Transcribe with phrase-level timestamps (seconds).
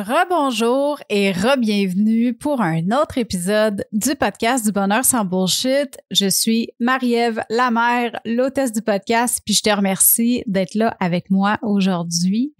[0.00, 5.98] Rebonjour et re-bienvenue pour un autre épisode du podcast du bonheur sans bullshit.
[6.10, 11.58] Je suis Marie-Ève Lamère, l'hôtesse du podcast, puis je te remercie d'être là avec moi
[11.60, 12.54] aujourd'hui.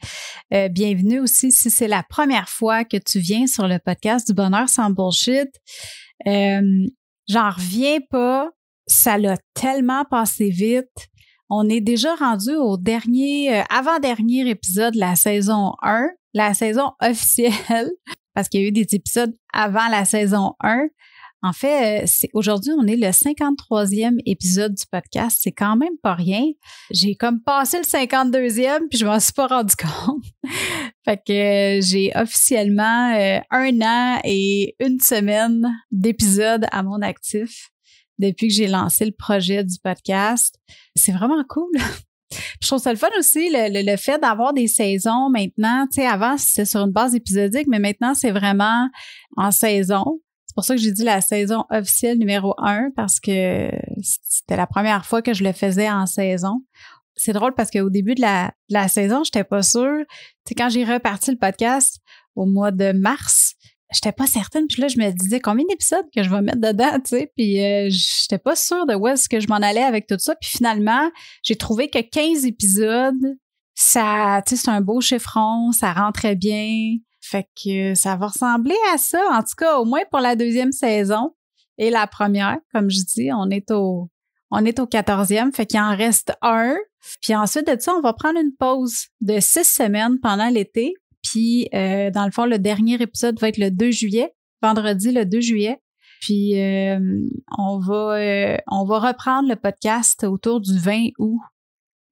[0.52, 4.34] Euh, bienvenue aussi si c'est la première fois que tu viens sur le podcast du
[4.34, 5.48] bonheur sans bullshit.
[6.26, 6.60] Euh,
[7.26, 8.50] J'en reviens pas,
[8.86, 11.08] ça l'a tellement passé vite.
[11.48, 16.92] On est déjà rendu au dernier, euh, avant-dernier épisode de la saison 1 la saison
[17.00, 17.90] officielle,
[18.34, 20.88] parce qu'il y a eu des épisodes avant la saison 1.
[21.42, 25.38] En fait, euh, aujourd'hui, on est le 53e épisode du podcast.
[25.40, 26.44] C'est quand même pas rien.
[26.90, 29.74] J'ai comme passé le 52e, puis je m'en suis pas rendu
[30.06, 30.24] compte.
[31.04, 31.32] fait que
[31.78, 37.70] euh, j'ai officiellement euh, un an et une semaine d'épisodes à mon actif
[38.18, 40.56] depuis que j'ai lancé le projet du podcast.
[40.94, 41.70] C'est vraiment cool.
[42.60, 45.86] Je trouve ça le fun aussi, le, fait d'avoir des saisons maintenant.
[45.90, 48.88] Tu sais, avant, c'était sur une base épisodique, mais maintenant, c'est vraiment
[49.36, 50.20] en saison.
[50.46, 54.66] C'est pour ça que j'ai dit la saison officielle numéro un, parce que c'était la
[54.66, 56.62] première fois que je le faisais en saison.
[57.16, 60.04] C'est drôle parce qu'au début de la, de la saison, j'étais pas sûre.
[60.08, 62.00] Tu sais, quand j'ai reparti le podcast
[62.34, 63.54] au mois de mars,
[63.92, 64.66] j'étais pas certaine.
[64.66, 67.32] Puis là, je me disais combien d'épisodes que je vais mettre dedans, tu sais?
[67.36, 70.34] Puis euh, j'étais pas sûre de où est-ce que je m'en allais avec tout ça.
[70.36, 71.10] Puis finalement,
[71.42, 73.36] j'ai trouvé que 15 épisodes,
[73.74, 76.96] ça, tu sais, c'est un beau chiffron, ça rentrait bien.
[77.20, 80.72] Fait que ça va ressembler à ça, en tout cas, au moins pour la deuxième
[80.72, 81.34] saison
[81.78, 82.58] et la première.
[82.72, 84.08] Comme je dis, on est au,
[84.50, 86.76] on est au 14e, fait qu'il en reste un.
[87.22, 91.68] Puis ensuite de ça, on va prendre une pause de six semaines pendant l'été puis,
[91.74, 95.40] euh, dans le fond, le dernier épisode va être le 2 juillet, vendredi le 2
[95.40, 95.80] juillet.
[96.20, 96.98] Puis, euh,
[97.58, 101.40] on, va, euh, on va reprendre le podcast autour du 20 août.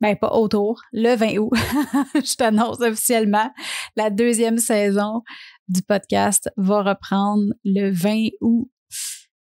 [0.00, 1.52] Ben, pas autour, le 20 août.
[2.14, 3.50] Je t'annonce officiellement,
[3.96, 5.22] la deuxième saison
[5.66, 8.70] du podcast va reprendre le 20 août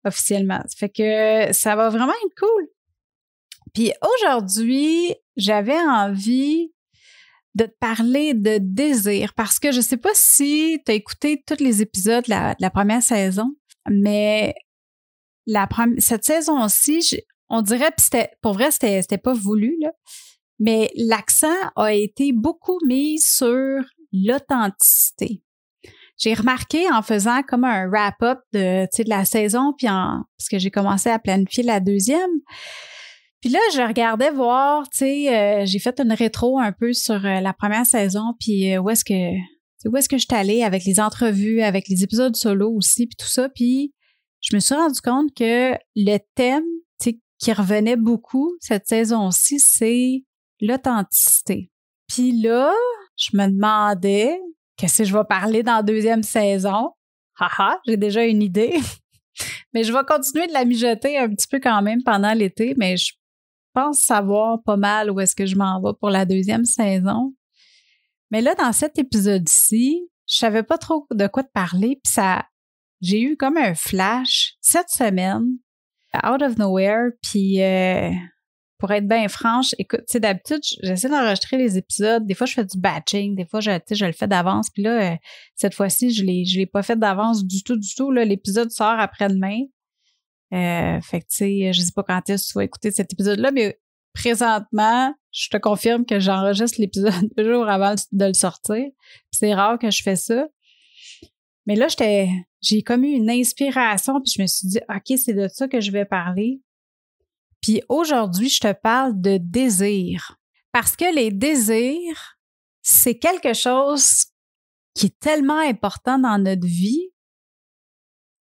[0.04, 0.62] officiellement.
[0.68, 2.68] Ça fait que ça va vraiment être cool.
[3.74, 6.74] Puis aujourd'hui, j'avais envie
[7.56, 11.62] de te parler de désir parce que je sais pas si tu as écouté tous
[11.62, 13.56] les épisodes de la, première saison,
[13.90, 14.54] mais
[15.46, 15.68] la
[15.98, 17.20] cette saison-ci,
[17.50, 19.92] on dirait, c'était, pour vrai, c'était, c'était pas voulu, là,
[20.60, 23.82] mais l'accent a été beaucoup mis sur
[24.14, 25.42] l'authenticité.
[26.18, 30.60] J'ai remarqué en faisant comme un wrap-up de, de la saison, puis en, parce que
[30.60, 32.30] j'ai commencé à planifier la deuxième,
[33.42, 37.26] puis là, je regardais voir, tu sais, euh, j'ai fait une rétro un peu sur
[37.26, 39.36] euh, la première saison, puis euh, où est-ce que
[39.86, 43.16] où est-ce que je suis allée avec les entrevues, avec les épisodes solo aussi, puis
[43.18, 43.96] tout ça, puis
[44.42, 46.64] je me suis rendu compte que le thème,
[47.42, 50.24] qui revenait beaucoup cette saison-ci, c'est
[50.62, 51.72] l'authenticité.
[52.08, 52.72] Puis là,
[53.18, 54.40] je me demandais
[54.78, 56.92] qu'est-ce que je vais parler dans la deuxième saison?
[57.40, 58.80] Haha, j'ai déjà une idée.
[59.74, 62.96] mais je vais continuer de la mijoter un petit peu quand même pendant l'été, mais
[62.96, 63.14] je
[63.74, 67.34] pense savoir pas mal où est-ce que je m'en vais pour la deuxième saison.
[68.30, 72.46] Mais là, dans cet épisode-ci, je savais pas trop de quoi te parler, puis ça,
[73.02, 75.58] j'ai eu comme un flash cette semaine,
[76.26, 78.12] out of nowhere, puis euh,
[78.82, 82.26] pour être bien franche, écoute, tu sais, d'habitude, j'essaie d'enregistrer les épisodes.
[82.26, 83.36] Des fois, je fais du batching.
[83.36, 84.72] Des fois, je, je le fais d'avance.
[84.72, 85.16] Puis là, euh,
[85.56, 88.10] cette fois-ci, je je l'ai pas fait d'avance du tout, du tout.
[88.12, 89.60] L'épisode sort après-demain.
[90.54, 93.14] Euh, fait que, tu sais, je sais pas quand est-ce que tu vas écouter cet
[93.14, 93.80] épisode-là, mais
[94.14, 98.86] présentement, je te confirme que j'enregistre l'épisode deux jours avant de le sortir.
[99.32, 100.48] C'est rare que je fais ça.
[101.66, 102.30] Mais là, j'étais,
[102.62, 105.80] j'ai comme eu une inspiration, puis je me suis dit, OK, c'est de ça que
[105.80, 106.62] je vais parler.
[107.62, 110.38] Puis aujourd'hui, je te parle de désir.
[110.72, 112.38] Parce que les désirs,
[112.82, 114.26] c'est quelque chose
[114.96, 117.12] qui est tellement important dans notre vie,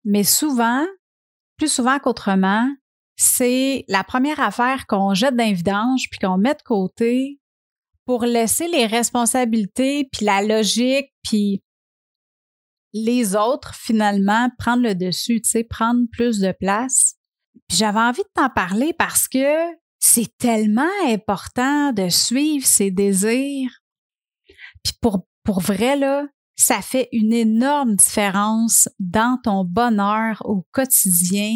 [0.05, 0.85] mais souvent,
[1.63, 2.69] plus souvent qu'autrement,
[3.15, 7.39] c'est la première affaire qu'on jette d'un vidange puis qu'on met de côté
[8.05, 11.63] pour laisser les responsabilités puis la logique puis
[12.93, 17.15] les autres finalement prendre le dessus, tu sais, prendre plus de place.
[17.71, 19.55] J'avais envie de t'en parler parce que
[20.01, 23.71] c'est tellement important de suivre ses désirs.
[24.83, 26.27] Puis pour pour vrai là,
[26.57, 31.55] ça fait une énorme différence dans ton bonheur au quotidien.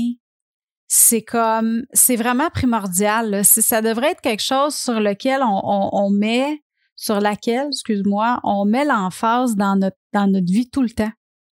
[0.89, 3.45] C'est comme, c'est vraiment primordial.
[3.45, 6.63] Ça devrait être quelque chose sur lequel on, met,
[6.95, 11.11] sur laquelle, excuse-moi, on met l'emphase dans notre, dans notre vie tout le temps.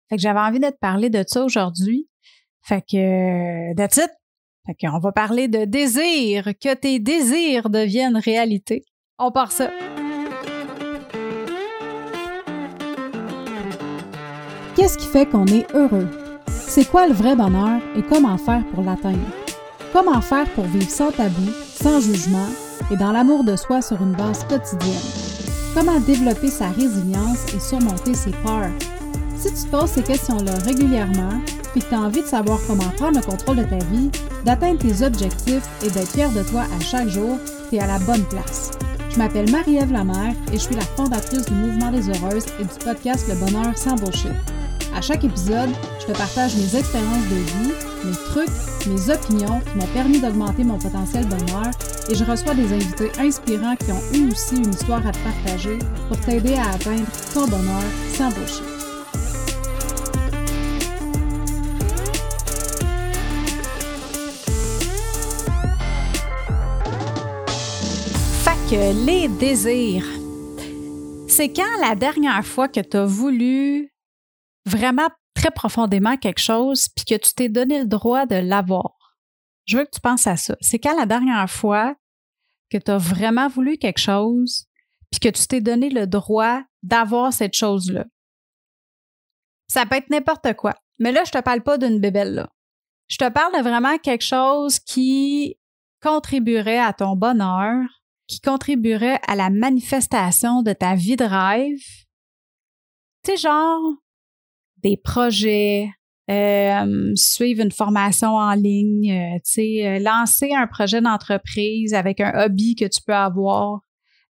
[0.09, 2.07] Fait que j'avais envie de te parler de ça aujourd'hui.
[2.61, 4.11] Fait que, that's it.
[4.65, 8.85] Fait qu'on va parler de désir, que tes désirs deviennent réalité.
[9.19, 9.69] On part ça.
[14.75, 16.07] Qu'est-ce qui fait qu'on est heureux?
[16.47, 19.19] C'est quoi le vrai bonheur et comment faire pour l'atteindre?
[19.93, 22.47] Comment faire pour vivre sans tabou, sans jugement
[22.89, 24.99] et dans l'amour de soi sur une base quotidienne?
[25.75, 28.71] Comment développer sa résilience et surmonter ses peurs?
[29.37, 31.39] Si tu te poses ces questions-là régulièrement,
[31.71, 34.09] puis que tu as envie de savoir comment prendre le contrôle de ta vie,
[34.43, 37.37] d'atteindre tes objectifs et d'être fier de toi à chaque jour,
[37.69, 38.71] tu es à la bonne place.
[39.11, 42.83] Je m'appelle Marie-Ève Lamère et je suis la fondatrice du Mouvement des Heureuses et du
[42.83, 44.31] podcast Le Bonheur sans bullshit.
[44.95, 45.69] À chaque épisode,
[45.99, 47.73] je te partage mes expériences de vie,
[48.05, 48.49] mes trucs,
[48.87, 51.71] mes opinions qui m'ont permis d'augmenter mon potentiel bonheur
[52.09, 55.79] et je reçois des invités inspirants qui ont eu aussi une histoire à te partager
[56.07, 58.73] pour t'aider à atteindre ton bonheur sans bullshit.
[69.05, 70.05] les désirs.
[71.27, 73.92] C'est quand la dernière fois que tu as voulu
[74.65, 79.17] vraiment très profondément quelque chose puis que tu t'es donné le droit de l'avoir.
[79.65, 80.55] Je veux que tu penses à ça.
[80.61, 81.95] C'est quand la dernière fois
[82.69, 84.65] que tu as vraiment voulu quelque chose
[85.11, 88.05] puis que tu t'es donné le droit d'avoir cette chose-là.
[89.67, 90.73] Ça peut être n'importe quoi.
[90.99, 92.49] Mais là, je te parle pas d'une bébelle là.
[93.07, 95.57] Je te parle de vraiment quelque chose qui
[96.01, 97.79] contribuerait à ton bonheur,
[98.27, 101.81] qui contribuerait à la manifestation de ta vie de rêve.
[103.23, 104.02] Tu genre
[104.83, 105.89] des projets,
[106.29, 112.21] euh, suivre une formation en ligne, euh, tu sais, euh, lancer un projet d'entreprise avec
[112.21, 113.81] un hobby que tu peux avoir,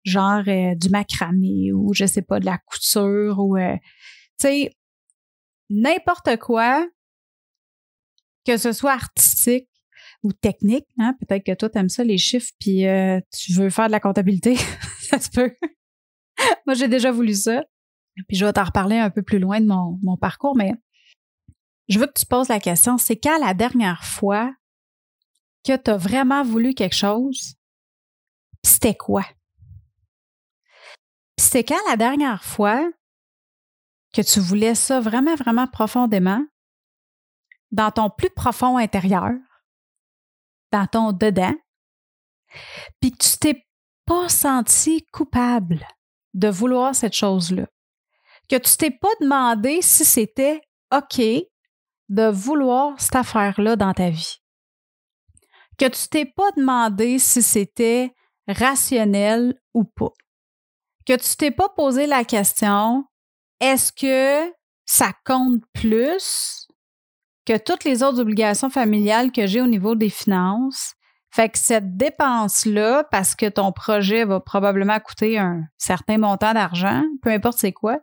[0.04, 3.80] genre du macramé ou je sais pas, de la couture ou, tu
[4.38, 4.76] sais,
[5.70, 6.86] n'importe quoi,
[8.46, 9.70] que ce soit artistique,
[10.24, 10.88] ou technique.
[11.00, 11.16] Hein?
[11.20, 12.86] Peut-être que toi, tu aimes ça, les chiffres, puis
[13.32, 14.56] tu veux faire de la comptabilité.
[15.00, 15.56] ça se peut.
[16.66, 17.64] Moi, j'ai déjà voulu ça.
[18.28, 20.74] Puis je vais t'en reparler un peu plus loin de mon, mon parcours, mais
[21.90, 24.54] je veux que tu poses la question, c'est quand la dernière fois
[25.66, 27.56] que tu as vraiment voulu quelque chose,
[28.64, 29.24] c'était quoi?
[31.38, 32.90] c'était quand la dernière fois
[34.14, 36.44] que tu voulais ça vraiment, vraiment profondément,
[37.72, 39.34] dans ton plus profond intérieur,
[40.72, 41.56] dans ton dedans,
[43.00, 43.68] puis que tu t'es
[44.06, 45.88] pas senti coupable
[46.34, 47.68] de vouloir cette chose-là,
[48.50, 50.62] que tu t'es pas demandé si c'était
[50.94, 51.22] OK
[52.10, 54.40] de vouloir cette affaire-là dans ta vie,
[55.78, 58.14] que tu t'es pas demandé si c'était
[58.48, 60.14] rationnel ou pas,
[61.06, 63.06] que tu t'es pas posé la question
[63.64, 64.54] est-ce que
[64.86, 66.68] ça compte plus
[67.46, 70.96] que toutes les autres obligations familiales que j'ai au niveau des finances?
[71.32, 77.04] Fait que cette dépense-là, parce que ton projet va probablement coûter un certain montant d'argent,
[77.22, 78.00] peu importe c'est quoi,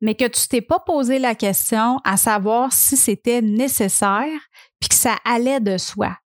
[0.00, 4.40] mais que tu t'es pas posé la question à savoir si c'était nécessaire
[4.80, 6.16] puis que ça allait de soi.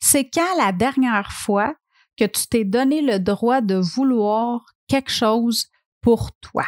[0.00, 1.74] C'est quand la dernière fois
[2.16, 5.70] que tu t'es donné le droit de vouloir quelque chose
[6.00, 6.66] pour toi.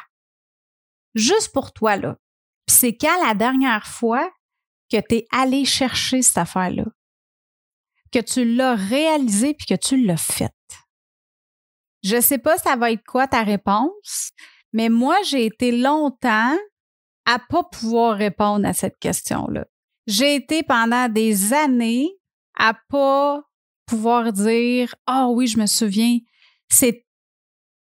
[1.14, 2.16] Juste pour toi, là
[2.66, 4.30] c'est quand la dernière fois
[4.90, 6.84] que tu es allé chercher cette affaire-là,
[8.12, 10.52] que tu l'as réalisé puis que tu l'as faite.
[12.02, 14.32] Je sais pas ça va être quoi ta réponse,
[14.72, 16.56] mais moi j'ai été longtemps
[17.24, 19.66] à pas pouvoir répondre à cette question-là.
[20.06, 22.08] J'ai été pendant des années
[22.56, 23.42] à pas
[23.86, 26.18] pouvoir dire "Ah oui, je me souviens,
[26.68, 27.04] c'est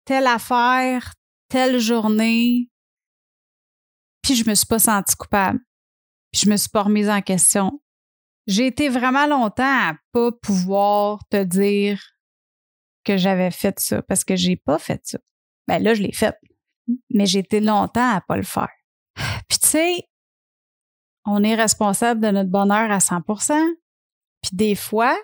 [0.06, 1.14] telle affaire,
[1.50, 2.70] telle journée,
[4.28, 5.60] puis je me suis pas sentie coupable.
[6.34, 7.82] Puis je me suis pas remise en question.
[8.46, 12.02] J'ai été vraiment longtemps à pas pouvoir te dire
[13.06, 15.20] que j'avais fait ça parce que j'ai pas fait ça.
[15.70, 16.36] Ben là, je l'ai fait.
[17.10, 18.70] Mais j'ai été longtemps à pas le faire.
[19.48, 20.04] Puis tu sais,
[21.26, 23.54] on est responsable de notre bonheur à 100%
[24.42, 25.18] Puis des fois,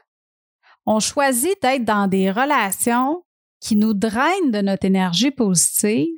[0.85, 3.23] on choisit d'être dans des relations
[3.61, 6.13] qui nous drainent de notre énergie positive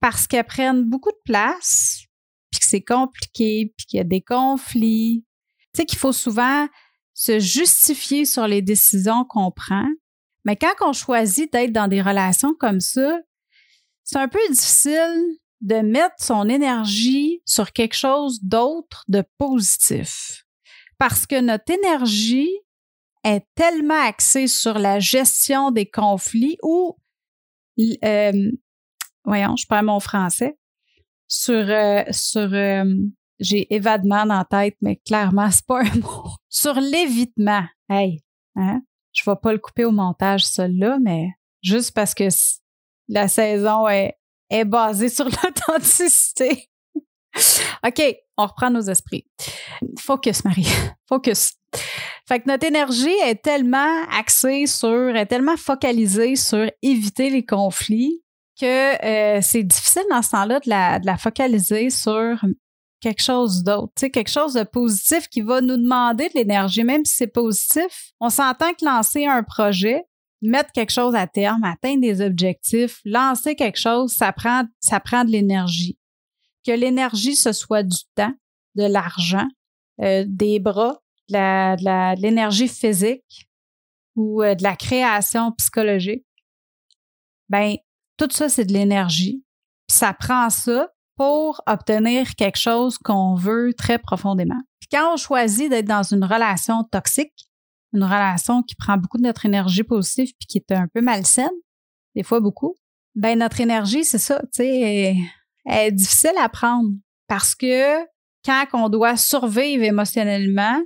[0.00, 2.04] parce qu'elles prennent beaucoup de place
[2.50, 5.24] puis que c'est compliqué, puis qu'il y a des conflits.
[5.72, 6.66] Tu sais qu'il faut souvent
[7.14, 9.86] se justifier sur les décisions qu'on prend.
[10.44, 13.18] Mais quand on choisit d'être dans des relations comme ça,
[14.04, 20.44] c'est un peu difficile de mettre son énergie sur quelque chose d'autre de positif.
[20.98, 22.50] Parce que notre énergie
[23.24, 26.96] est tellement axée sur la gestion des conflits ou,
[28.04, 28.50] euh,
[29.24, 30.58] voyons, je perds mon français,
[31.28, 32.84] sur, euh, sur euh,
[33.38, 36.30] j'ai évadement la tête, mais clairement, c'est pas un mot.
[36.48, 37.64] sur l'évitement.
[37.88, 38.22] Hey,
[38.56, 38.82] hein?
[39.12, 41.30] Je vais pas le couper au montage, ça là, mais
[41.62, 42.28] juste parce que
[43.10, 44.16] la saison est,
[44.64, 46.68] basée sur l'authenticité.
[47.86, 48.02] OK,
[48.36, 49.26] on reprend nos esprits.
[49.98, 50.66] Focus, Marie.
[51.08, 51.54] Focus.
[52.26, 58.22] Fait que notre énergie est tellement axée sur, est tellement focalisée sur éviter les conflits
[58.60, 62.44] que euh, c'est difficile dans ce temps-là de la, de la focaliser sur
[63.00, 67.16] quelque chose d'autre, quelque chose de positif qui va nous demander de l'énergie, même si
[67.16, 68.12] c'est positif.
[68.20, 70.04] On s'entend que lancer un projet,
[70.42, 75.24] mettre quelque chose à terme, atteindre des objectifs, lancer quelque chose, ça prend, ça prend
[75.24, 75.98] de l'énergie.
[76.66, 78.34] Que l'énergie, ce soit du temps,
[78.74, 79.48] de l'argent,
[80.00, 83.48] euh, des bras, de l'énergie physique
[84.16, 86.26] ou euh, de la création psychologique.
[87.48, 87.76] Ben,
[88.16, 89.44] tout ça, c'est de l'énergie.
[89.88, 94.60] ça prend ça pour obtenir quelque chose qu'on veut très profondément.
[94.78, 97.49] Puis quand on choisit d'être dans une relation toxique,
[97.92, 101.50] une relation qui prend beaucoup de notre énergie positive puis qui est un peu malsaine,
[102.14, 102.76] des fois beaucoup,
[103.14, 105.16] ben notre énergie, c'est ça, tu sais,
[105.64, 106.90] elle, est difficile à prendre
[107.26, 107.98] parce que
[108.44, 110.80] quand on doit survivre émotionnellement,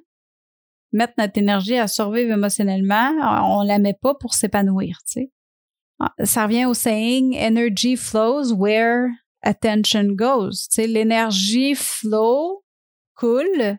[0.92, 3.12] mettre notre énergie à survivre émotionnellement,
[3.44, 5.30] on la met pas pour s'épanouir, tu.
[6.00, 9.08] Ah, ça revient au saying energy flows where
[9.42, 10.68] attention goes.
[10.70, 12.64] Tu l'énergie flow,
[13.14, 13.78] coule,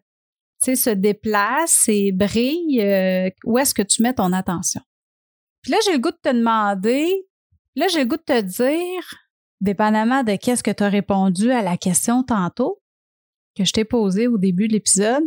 [0.73, 2.81] se déplace et brille.
[2.81, 4.81] Euh, où est-ce que tu mets ton attention?
[5.61, 7.27] Puis là, j'ai le goût de te demander,
[7.75, 9.15] là, j'ai le goût de te dire,
[9.61, 12.81] dépendamment de qu'est-ce que tu as répondu à la question tantôt
[13.55, 15.23] que je t'ai posée au début de l'épisode,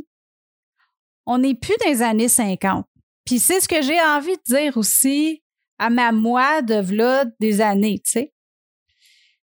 [1.27, 2.87] on n'est plus dans les années 50.
[3.25, 5.43] Puis c'est ce que j'ai envie de dire aussi
[5.79, 8.33] à ma moi de là des années, tu sais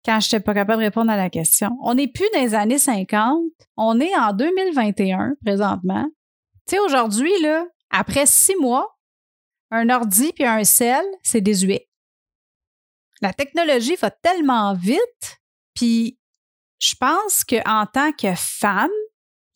[0.05, 1.71] quand je n'étais pas capable de répondre à la question.
[1.83, 3.43] On n'est plus dans les années 50,
[3.77, 6.07] on est en 2021 présentement.
[6.67, 8.99] Tu sais, aujourd'hui, là, après six mois,
[9.71, 11.89] un ordi puis un sel, c'est désuet.
[13.23, 15.41] La technologie va tellement vite,
[15.75, 16.19] puis
[16.79, 18.91] je pense qu'en tant que femme,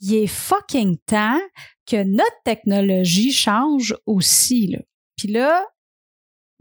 [0.00, 1.40] il est fucking temps
[1.86, 4.66] que notre technologie change aussi.
[4.66, 4.78] Là.
[5.16, 5.66] Puis là,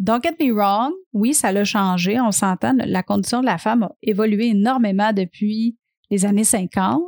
[0.03, 3.83] Don't get me wrong, oui, ça l'a changé, on s'entend, la condition de la femme
[3.83, 5.77] a évolué énormément depuis
[6.09, 7.01] les années 50,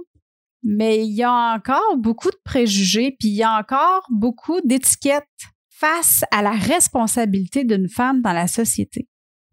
[0.63, 5.27] mais il y a encore beaucoup de préjugés, puis il y a encore beaucoup d'étiquettes
[5.69, 9.09] face à la responsabilité d'une femme dans la société.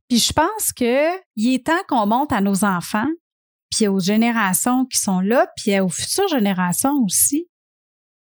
[0.09, 0.87] Puis je pense qu'il
[1.53, 3.11] est temps qu'on monte à nos enfants,
[3.73, 7.49] puis aux générations qui sont là, puis aux futures générations aussi,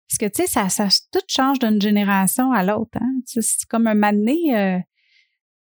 [0.06, 2.98] parce que, tu sais, ça, ça tout change d'une génération à l'autre.
[3.00, 3.20] Hein?
[3.26, 4.82] C'est comme un mané.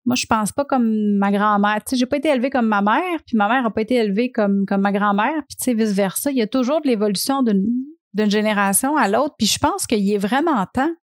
[0.06, 1.78] Moi, je pense pas comme ma grand-mère.
[1.78, 3.96] Tu sais, j'ai pas été élevée comme ma mère, puis ma mère a pas été
[3.96, 6.32] élevée comme, comme ma grand-mère, puis tu sais, vice-versa.
[6.32, 9.36] Il y a toujours de l'évolution d'une génération à l'autre.
[9.38, 10.94] Puis je pense qu'il est vraiment temps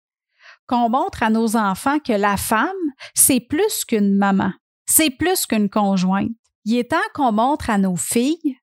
[0.68, 2.68] qu'on montre à nos enfants que la femme,
[3.14, 4.52] c'est plus qu'une maman.
[4.87, 6.30] C'est plus qu'une conjointe.
[6.64, 8.56] Il est temps qu'on montre à nos filles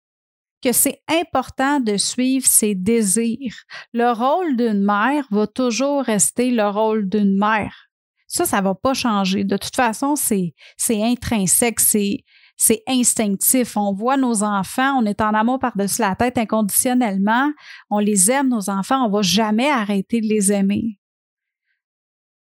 [0.63, 3.55] que c'est important de suivre ses désirs.
[3.93, 7.88] Le rôle d'une mère va toujours rester le rôle d'une mère.
[8.29, 9.43] Ça, ça va pas changer.
[9.43, 12.23] De toute façon, c'est, c'est intrinsèque, c'est,
[12.55, 13.75] c'est instinctif.
[13.75, 17.51] On voit nos enfants, on est en amour par-dessus la tête inconditionnellement.
[17.89, 20.99] On les aime, nos enfants, on va jamais arrêter de les aimer.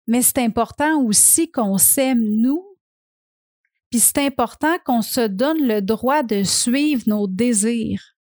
[0.06, 2.70] Mais c'est important aussi qu'on s'aime nous
[3.90, 8.16] puis c'est important qu'on se donne le droit de suivre nos désirs.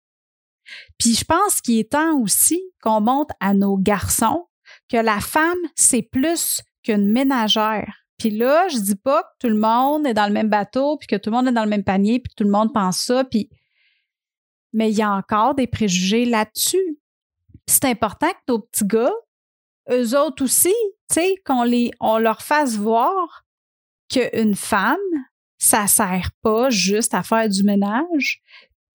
[0.97, 4.47] Puis je pense qu'il est temps aussi qu'on montre à nos garçons
[4.89, 8.05] que la femme, c'est plus qu'une ménagère.
[8.17, 11.07] Puis là, je dis pas que tout le monde est dans le même bateau, puis
[11.07, 13.23] que tout le monde est dans le même panier, puis tout le monde pense ça,
[13.25, 13.49] puis...
[14.71, 16.99] Mais il y a encore des préjugés là-dessus.
[17.65, 19.13] c'est important que nos petits gars,
[19.89, 20.73] eux autres aussi,
[21.09, 23.45] tu sais, qu'on les, on leur fasse voir
[24.09, 24.97] qu'une femme,
[25.57, 28.41] ça sert pas juste à faire du ménage,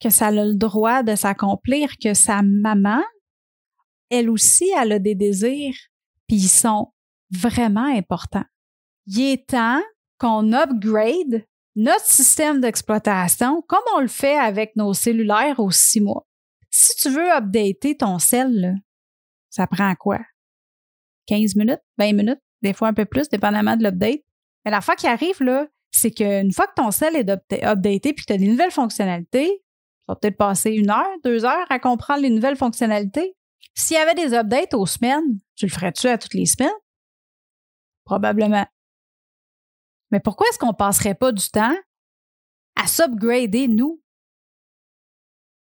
[0.00, 3.02] que ça a le droit de s'accomplir, que sa maman,
[4.10, 5.76] elle aussi, elle a des désirs,
[6.26, 6.92] puis ils sont
[7.30, 8.44] vraiment importants.
[9.06, 9.82] Il est temps
[10.18, 11.44] qu'on upgrade
[11.76, 16.26] notre système d'exploitation comme on le fait avec nos cellulaires aux six mois.
[16.70, 18.76] Si tu veux updater ton cell,
[19.48, 20.20] ça prend quoi?
[21.26, 24.20] 15 minutes, 20 minutes, des fois un peu plus, dépendamment de l'update.
[24.64, 27.28] Mais la fois qui arrive, là, c'est qu'une fois que ton cell est
[27.64, 29.62] updaté puis que tu as des nouvelles fonctionnalités,
[30.06, 33.34] ça va peut-être passer une heure, deux heures à comprendre les nouvelles fonctionnalités.
[33.74, 36.70] S'il y avait des updates aux semaines, tu le ferais-tu à toutes les semaines?
[38.04, 38.66] Probablement.
[40.10, 41.76] Mais pourquoi est-ce qu'on passerait pas du temps
[42.76, 44.02] à s'upgrader, nous?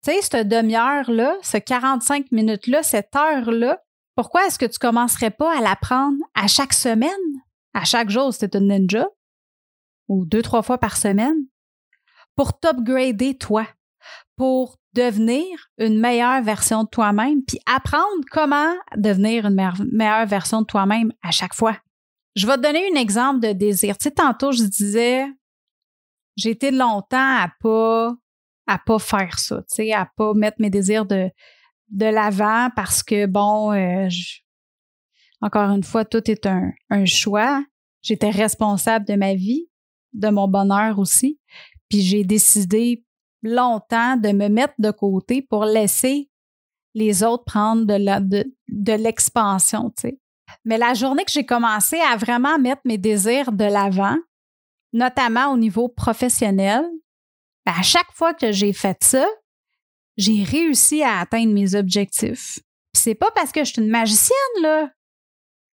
[0.04, 3.84] Tu sais, cette demi-heure-là, ce 45 minutes-là, cette heure-là,
[4.16, 7.10] pourquoi est-ce que tu commencerais pas à l'apprendre à chaque semaine?
[7.74, 9.08] À chaque jour, c'était un ninja?
[10.10, 11.46] ou deux, trois fois par semaine
[12.36, 13.66] pour t'upgrader toi,
[14.36, 15.46] pour devenir
[15.78, 19.56] une meilleure version de toi-même, puis apprendre comment devenir une
[19.92, 21.78] meilleure version de toi-même à chaque fois.
[22.40, 23.98] Je vais te donner un exemple de désir.
[23.98, 25.26] Tu tantôt, je disais,
[26.38, 28.16] j'ai été longtemps à pas,
[28.66, 31.30] à pas faire ça, tu sais, à pas mettre mes désirs de,
[31.90, 34.08] de l'avant parce que, bon, euh,
[35.42, 36.72] encore une fois, tout est un,
[37.06, 37.62] choix.
[38.02, 39.68] J'étais responsable de ma vie,
[40.14, 41.42] de mon bonheur aussi.
[41.90, 43.04] Puis j'ai décidé
[43.44, 46.30] longtemps de me mettre de côté pour laisser
[46.94, 49.94] les autres prendre de, l'expansion.
[50.66, 54.18] Mais la journée que j'ai commencé à vraiment mettre mes désirs de l'avant,
[54.94, 56.84] notamment au niveau professionnel,
[57.66, 59.28] ben, à chaque fois que j'ai fait ça,
[60.18, 62.60] j'ai réussi à atteindre mes objectifs.
[62.94, 64.90] Puis c'est pas parce que je suis une magicienne, là.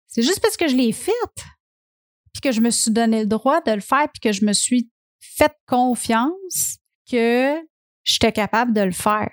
[0.09, 1.45] C'est juste parce que je l'ai faite.
[2.33, 4.53] Puis que je me suis donné le droit de le faire, puis que je me
[4.53, 6.79] suis fait confiance
[7.11, 7.57] que
[8.05, 9.31] j'étais capable de le faire.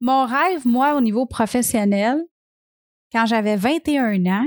[0.00, 2.20] Mon rêve, moi, au niveau professionnel,
[3.12, 4.46] quand j'avais 21 ans,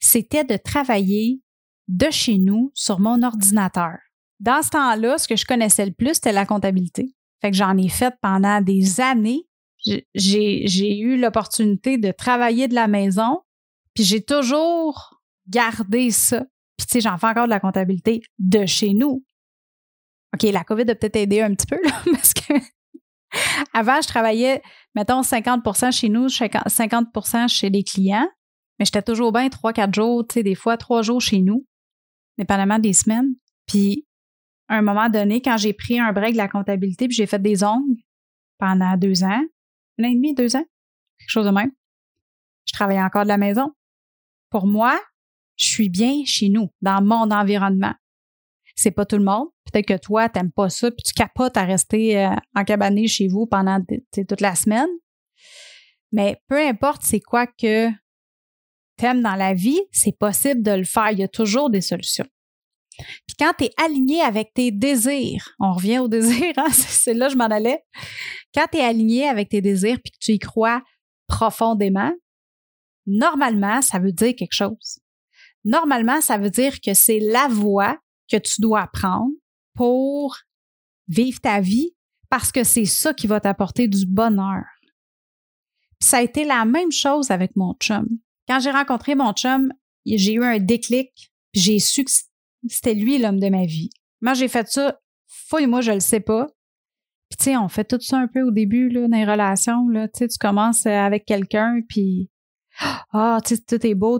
[0.00, 1.40] c'était de travailler
[1.88, 3.96] de chez nous sur mon ordinateur.
[4.40, 7.14] Dans ce temps-là, ce que je connaissais le plus, c'était la comptabilité.
[7.40, 9.44] Fait que j'en ai fait pendant des années.
[10.14, 13.40] J'ai eu l'opportunité de travailler de la maison,
[13.94, 16.44] puis j'ai toujours gardé ça.
[16.76, 19.24] Puis tu sais, j'en fais encore de la comptabilité de chez nous.
[20.34, 21.80] OK, la COVID a peut-être aidé un petit peu,
[22.12, 22.54] parce que
[23.72, 24.62] avant, je travaillais,
[24.94, 28.28] mettons, 50% chez nous, 50% chez les clients,
[28.78, 31.66] mais j'étais toujours bien 3-4 jours, tu sais, des fois 3 jours chez nous,
[32.36, 33.34] dépendamment des semaines.
[33.66, 34.06] Puis,
[34.68, 37.40] à un moment donné, quand j'ai pris un break de la comptabilité, puis j'ai fait
[37.40, 37.96] des ongles
[38.58, 39.42] pendant deux ans,
[39.98, 40.64] un an et demi, deux ans,
[41.18, 41.72] quelque chose de même,
[42.66, 43.72] je travaillais encore de la maison.
[44.50, 44.98] Pour moi,
[45.56, 47.94] je suis bien chez nous, dans mon environnement
[48.78, 49.48] c'est pas tout le monde.
[49.64, 53.26] Peut-être que toi, t'aimes pas ça, puis tu capotes à rester euh, en cabané chez
[53.26, 54.88] vous pendant toute la semaine.
[56.12, 57.88] Mais peu importe c'est quoi que
[58.98, 61.10] t'aimes dans la vie, c'est possible de le faire.
[61.12, 62.26] Il y a toujours des solutions.
[62.98, 66.68] Puis quand tu es aligné avec tes désirs, on revient au désir, hein?
[66.70, 67.82] c'est là que je m'en allais.
[68.54, 70.82] Quand tu es aligné avec tes désirs puis que tu y crois
[71.28, 72.12] profondément,
[73.06, 74.98] normalement, ça veut dire quelque chose.
[75.64, 77.98] Normalement, ça veut dire que c'est la voie
[78.30, 79.32] que tu dois prendre
[79.74, 80.38] pour
[81.08, 81.94] vivre ta vie
[82.30, 84.64] parce que c'est ça qui va t'apporter du bonheur.
[86.00, 88.06] ça a été la même chose avec mon chum.
[88.48, 89.72] Quand j'ai rencontré mon chum,
[90.06, 91.12] j'ai eu un déclic,
[91.52, 92.10] puis j'ai su que
[92.68, 93.90] c'était lui l'homme de ma vie.
[94.20, 96.46] Moi, j'ai fait ça, fouille-moi, je le sais pas.
[97.28, 99.86] Puis tu sais, on fait tout ça un peu au début là, dans les relations
[99.88, 102.30] là, tu sais, tu commences avec quelqu'un puis
[103.12, 104.18] ah, tu sais, tout est beau.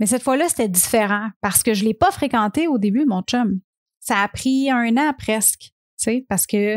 [0.00, 3.60] Mais cette fois-là, c'était différent parce que je l'ai pas fréquenté au début, mon chum.
[4.00, 6.76] Ça a pris un an presque, tu sais, parce que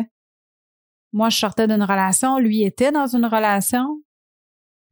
[1.14, 4.02] moi, je sortais d'une relation, lui était dans une relation.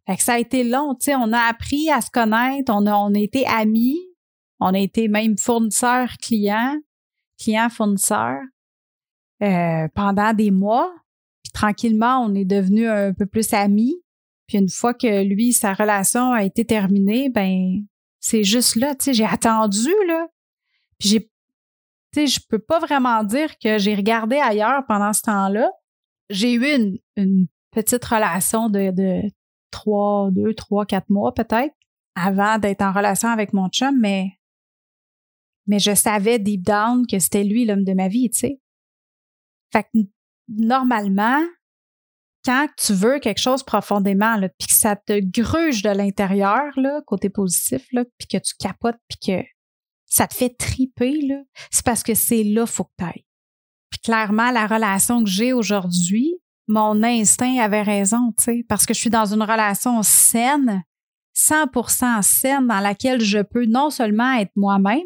[0.10, 2.88] Fait que ça a été long, tu sais, on a appris à se connaître, on
[2.88, 4.00] a, on a été amis,
[4.60, 6.80] on a été même fournisseurs clients,
[7.40, 8.42] clients fournisseurs
[9.44, 10.92] euh, pendant des mois.
[11.44, 14.02] Puis tranquillement, on est devenus un peu plus amis.
[14.48, 17.84] Puis une fois que lui, sa relation a été terminée, ben
[18.20, 20.28] c'est juste là, tu sais, j'ai attendu, là.
[20.98, 21.30] Puis j'ai, tu
[22.16, 25.70] sais, je peux pas vraiment dire que j'ai regardé ailleurs pendant ce temps-là.
[26.32, 29.30] J'ai eu une, une petite relation de, de
[29.72, 31.76] trois, deux, trois, quatre mois peut-être
[32.16, 34.40] avant d'être en relation avec mon chum, mais,
[35.68, 38.62] mais je savais deep down que c'était lui l'homme de ma vie, tu sais.
[39.72, 40.00] Fait que
[40.48, 41.42] normalement,
[42.44, 46.74] quand tu veux quelque chose profondément, puis que ça te gruge de l'intérieur,
[47.06, 49.48] côté positif, puis que tu capotes, puis que
[50.06, 51.20] ça te fait triper,
[51.72, 53.26] c'est parce que c'est là faut que tu ailles.
[53.92, 56.39] Puis clairement, la relation que j'ai aujourd'hui,
[56.70, 60.84] mon instinct avait raison, tu sais, parce que je suis dans une relation saine,
[61.36, 65.00] 100% saine, dans laquelle je peux non seulement être moi-même,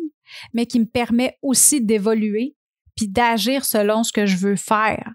[0.53, 2.55] mais qui me permet aussi d'évoluer
[2.95, 5.13] puis d'agir selon ce que je veux faire,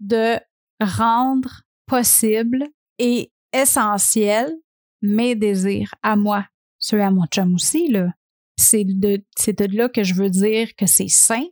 [0.00, 0.38] de
[0.80, 2.66] rendre possible
[2.98, 4.54] et essentiel
[5.02, 6.46] mes désirs à moi,
[6.78, 8.12] ceux à mon chum aussi, là.
[8.56, 11.44] C'est de, c'est de là que je veux dire que c'est sain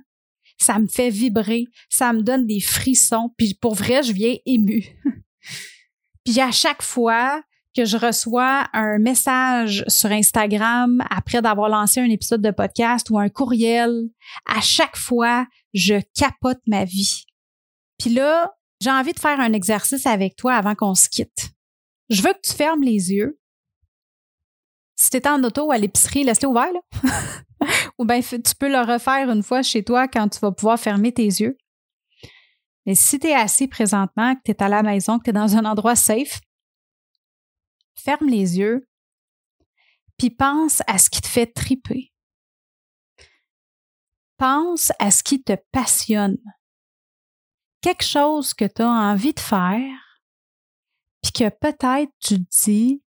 [0.64, 4.86] ça me fait vibrer, ça me donne des frissons, puis pour vrai, je viens ému.
[6.24, 7.42] puis à chaque fois
[7.76, 13.18] que je reçois un message sur Instagram après d'avoir lancé un épisode de podcast ou
[13.18, 14.10] un courriel,
[14.46, 17.26] à chaque fois, je capote ma vie.
[17.98, 21.52] Puis là, j'ai envie de faire un exercice avec toi avant qu'on se quitte.
[22.10, 23.40] Je veux que tu fermes les yeux.
[24.98, 26.74] Si tu en auto ou à l'épicerie, laisse-les ouverts.
[27.98, 31.14] Ou bien tu peux le refaire une fois chez toi quand tu vas pouvoir fermer
[31.14, 31.58] tes yeux.
[32.86, 35.34] Mais si tu es assis présentement, que tu es à la maison, que tu es
[35.34, 36.42] dans un endroit safe,
[37.96, 38.88] ferme les yeux,
[40.18, 42.12] puis pense à ce qui te fait triper.
[44.38, 46.40] Pense à ce qui te passionne.
[47.82, 50.22] Quelque chose que tu as envie de faire,
[51.22, 53.04] puis que peut-être tu te dis,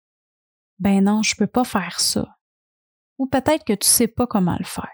[0.78, 2.36] ben non, je ne peux pas faire ça
[3.18, 4.90] ou peut-être que tu ne sais pas comment le faire.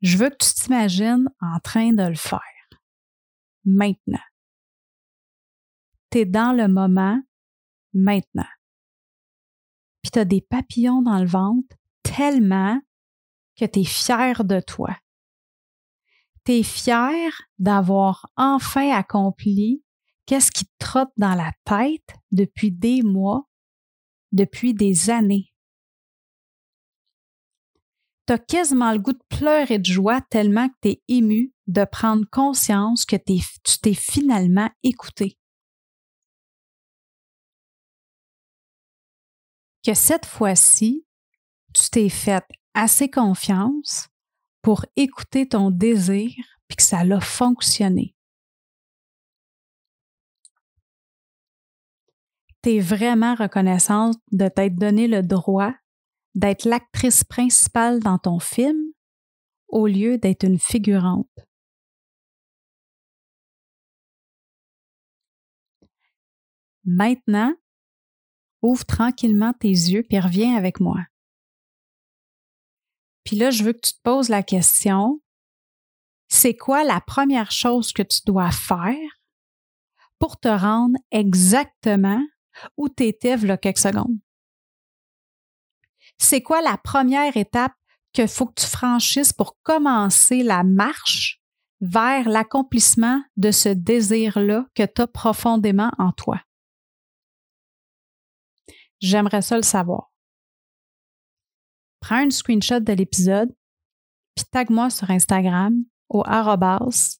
[0.00, 2.40] Je veux que tu t'imagines en train de le faire.
[3.64, 4.22] Maintenant.
[6.10, 7.20] Tu es dans le moment
[7.92, 8.46] maintenant.
[10.02, 12.80] Puis tu as des papillons dans le ventre tellement
[13.56, 14.96] que tu es fier de toi.
[16.44, 19.82] Tu es fier d'avoir enfin accompli
[20.26, 23.48] qu'est-ce qui te trotte dans la tête depuis des mois,
[24.30, 25.47] depuis des années
[28.28, 31.84] tu as quasiment le goût de pleurer de joie tellement que tu es ému de
[31.86, 35.38] prendre conscience que tu t'es finalement écouté.
[39.82, 41.06] Que cette fois-ci,
[41.72, 44.08] tu t'es fait assez confiance
[44.60, 46.30] pour écouter ton désir
[46.68, 48.14] puis que ça a fonctionné.
[52.62, 55.72] Tu es vraiment reconnaissante de t'être donné le droit
[56.38, 58.78] d'être l'actrice principale dans ton film
[59.68, 61.28] au lieu d'être une figurante?
[66.84, 67.54] Maintenant,
[68.62, 71.00] ouvre tranquillement tes yeux et reviens avec moi.
[73.24, 75.20] Puis là, je veux que tu te poses la question,
[76.28, 79.20] c'est quoi la première chose que tu dois faire
[80.18, 82.22] pour te rendre exactement
[82.76, 84.18] où tu étais il y a quelques secondes?
[86.18, 87.72] C'est quoi la première étape
[88.12, 91.40] qu'il faut que tu franchisses pour commencer la marche
[91.80, 96.40] vers l'accomplissement de ce désir-là que tu as profondément en toi?
[99.00, 100.10] J'aimerais ça le savoir.
[102.00, 103.54] Prends un screenshot de l'épisode,
[104.34, 107.18] puis tag-moi sur Instagram au arrobas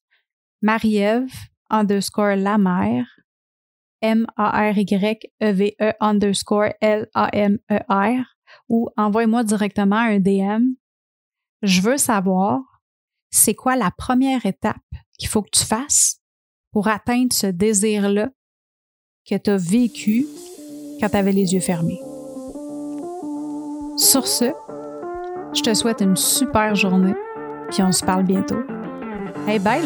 [0.62, 1.32] Marie-Ève
[1.70, 3.06] underscore la mère,
[4.00, 8.37] M-A-R-Y-E-V-E -E underscore L-A-M-E-R
[8.68, 10.74] ou envoie-moi directement un DM.
[11.62, 12.60] Je veux savoir
[13.30, 14.76] c'est quoi la première étape
[15.18, 16.20] qu'il faut que tu fasses
[16.72, 18.30] pour atteindre ce désir-là
[19.28, 20.26] que tu as vécu
[21.00, 22.00] quand tu avais les yeux fermés?
[23.96, 24.52] Sur ce,
[25.54, 27.14] je te souhaite une super journée,
[27.70, 28.62] puis on se parle bientôt.
[29.46, 29.82] Hey, bye!